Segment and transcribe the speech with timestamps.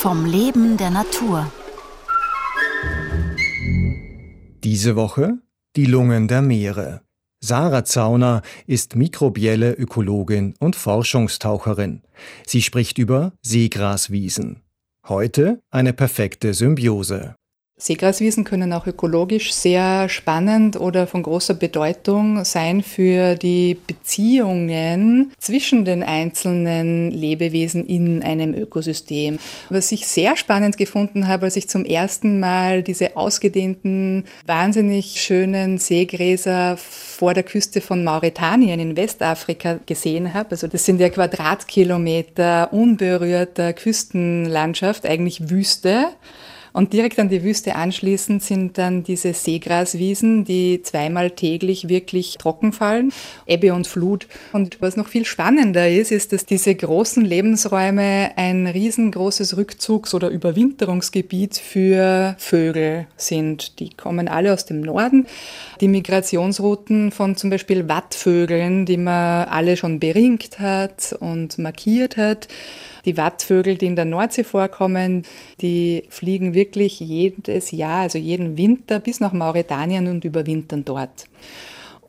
[0.00, 1.50] Vom Leben der Natur.
[4.64, 5.38] Diese Woche
[5.76, 7.02] die Lungen der Meere.
[7.40, 12.02] Sarah Zauner ist mikrobielle Ökologin und Forschungstaucherin.
[12.46, 14.62] Sie spricht über Seegraswiesen.
[15.06, 17.36] Heute eine perfekte Symbiose.
[17.78, 25.84] Seegraswiesen können auch ökologisch sehr spannend oder von großer Bedeutung sein für die Beziehungen zwischen
[25.84, 29.38] den einzelnen Lebewesen in einem Ökosystem.
[29.68, 35.76] Was ich sehr spannend gefunden habe, als ich zum ersten Mal diese ausgedehnten, wahnsinnig schönen
[35.76, 40.52] Seegräser vor der Küste von Mauretanien in Westafrika gesehen habe.
[40.52, 46.06] Also das sind ja Quadratkilometer unberührter Küstenlandschaft, eigentlich Wüste.
[46.72, 52.72] Und direkt an die Wüste anschließend sind dann diese Seegraswiesen, die zweimal täglich wirklich trocken
[52.72, 53.12] fallen,
[53.46, 54.26] Ebbe und Flut.
[54.52, 60.28] Und was noch viel spannender ist, ist, dass diese großen Lebensräume ein riesengroßes Rückzugs- oder
[60.28, 63.80] Überwinterungsgebiet für Vögel sind.
[63.80, 65.26] Die kommen alle aus dem Norden.
[65.80, 72.48] Die Migrationsrouten von zum Beispiel Wattvögeln, die man alle schon beringt hat und markiert hat,
[73.06, 75.22] die Wattvögel, die in der Nordsee vorkommen,
[75.60, 81.26] die fliegen wirklich jedes Jahr, also jeden Winter bis nach Mauretanien und überwintern dort.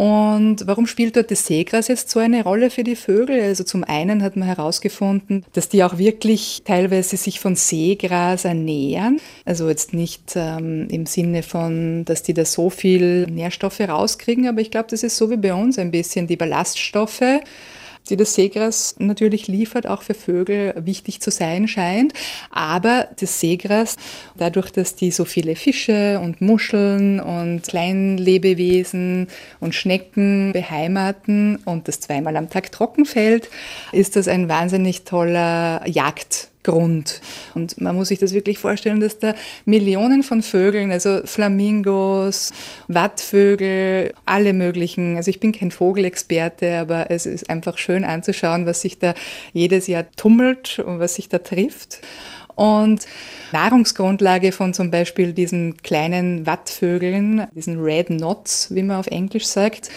[0.00, 3.38] Und warum spielt dort das Seegras jetzt so eine Rolle für die Vögel?
[3.38, 9.20] Also zum einen hat man herausgefunden, dass die auch wirklich teilweise sich von Seegras ernähren.
[9.44, 14.62] Also jetzt nicht ähm, im Sinne von, dass die da so viel Nährstoffe rauskriegen, aber
[14.62, 17.42] ich glaube, das ist so wie bei uns ein bisschen die Ballaststoffe
[18.10, 22.12] die das Seegras natürlich liefert, auch für Vögel wichtig zu sein scheint.
[22.50, 23.96] Aber das Seegras,
[24.36, 29.28] dadurch, dass die so viele Fische und Muscheln und Kleinlebewesen
[29.60, 33.48] und Schnecken beheimaten und das zweimal am Tag trocken fällt,
[33.92, 37.22] ist das ein wahnsinnig toller Jagd Grund.
[37.54, 39.34] Und man muss sich das wirklich vorstellen, dass da
[39.64, 42.52] Millionen von Vögeln, also Flamingos,
[42.88, 48.82] Wattvögel, alle möglichen, also ich bin kein Vogelexperte, aber es ist einfach schön anzuschauen, was
[48.82, 49.14] sich da
[49.52, 52.00] jedes Jahr tummelt und was sich da trifft.
[52.56, 53.06] Und
[53.52, 59.88] Nahrungsgrundlage von zum Beispiel diesen kleinen Wattvögeln, diesen Red Knots, wie man auf Englisch sagt,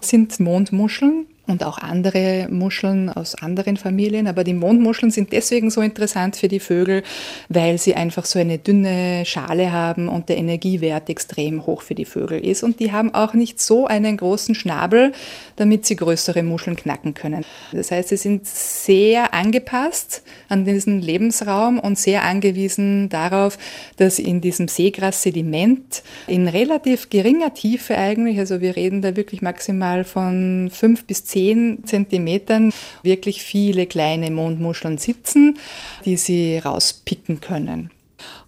[0.00, 4.26] sind Mondmuscheln und auch andere Muscheln aus anderen Familien.
[4.26, 7.02] Aber die Mondmuscheln sind deswegen so interessant für die Vögel,
[7.48, 12.04] weil sie einfach so eine dünne Schale haben und der Energiewert extrem hoch für die
[12.04, 12.62] Vögel ist.
[12.62, 15.12] Und die haben auch nicht so einen großen Schnabel,
[15.56, 17.44] damit sie größere Muscheln knacken können.
[17.72, 23.58] Das heißt, sie sind sehr angepasst an diesen Lebensraum und sehr angewiesen darauf,
[23.96, 30.04] dass in diesem Seegras-Sediment in relativ geringer Tiefe eigentlich, also wir reden da wirklich maximal
[30.04, 32.72] von fünf bis zehn zehn Zentimetern
[33.04, 35.56] wirklich viele kleine Mondmuscheln sitzen,
[36.04, 37.90] die sie rauspicken können.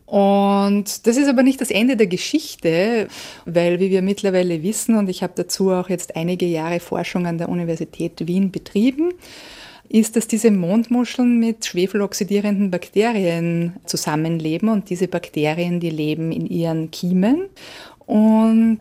[0.06, 3.06] Und das ist aber nicht das Ende der Geschichte,
[3.44, 7.38] weil wie wir mittlerweile wissen, und ich habe dazu auch jetzt einige Jahre Forschung an
[7.38, 9.12] der Universität Wien betrieben,
[9.88, 16.90] ist, dass diese Mondmuscheln mit schwefeloxidierenden Bakterien zusammenleben und diese Bakterien, die leben in ihren
[16.90, 17.46] Kiemen
[18.10, 18.80] und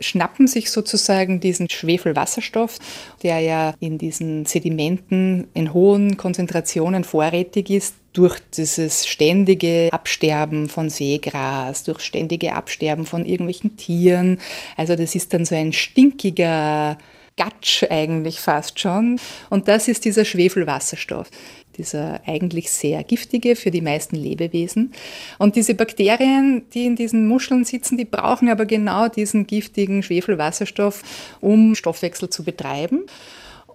[0.00, 2.78] schnappen sich sozusagen diesen Schwefelwasserstoff,
[3.22, 10.90] der ja in diesen Sedimenten in hohen Konzentrationen vorrätig ist, durch dieses ständige Absterben von
[10.90, 14.38] Seegras, durch ständige Absterben von irgendwelchen Tieren.
[14.76, 16.98] Also das ist dann so ein stinkiger
[17.36, 19.18] Gatsch eigentlich fast schon.
[19.48, 21.30] Und das ist dieser Schwefelwasserstoff
[21.76, 24.92] dieser eigentlich sehr giftige für die meisten Lebewesen.
[25.38, 31.02] Und diese Bakterien, die in diesen Muscheln sitzen, die brauchen aber genau diesen giftigen Schwefelwasserstoff,
[31.40, 33.06] um Stoffwechsel zu betreiben.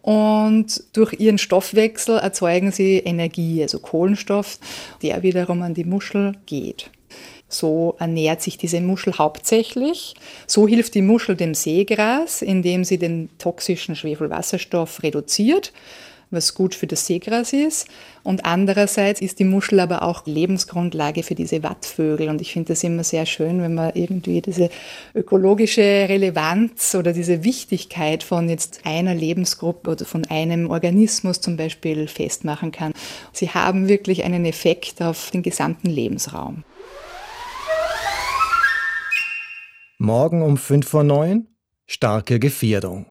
[0.01, 4.57] Und durch ihren Stoffwechsel erzeugen sie Energie, also Kohlenstoff,
[5.01, 6.89] der wiederum an die Muschel geht.
[7.49, 10.15] So ernährt sich diese Muschel hauptsächlich.
[10.47, 15.73] So hilft die Muschel dem Seegras, indem sie den toxischen Schwefelwasserstoff reduziert
[16.29, 17.87] was gut für das Seegras ist.
[18.23, 22.29] Und andererseits ist die Muschel aber auch Lebensgrundlage für diese Wattvögel.
[22.29, 24.69] Und ich finde das immer sehr schön, wenn man irgendwie diese
[25.15, 32.07] ökologische Relevanz oder diese Wichtigkeit von jetzt einer Lebensgruppe oder von einem Organismus zum Beispiel
[32.07, 32.93] festmachen kann.
[33.31, 36.63] Sie haben wirklich einen Effekt auf den gesamten Lebensraum.
[39.99, 41.47] Morgen um 5 vor 9
[41.87, 43.07] starke Gefährdung.